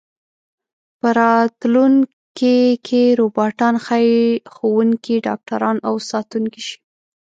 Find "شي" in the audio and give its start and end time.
6.67-6.77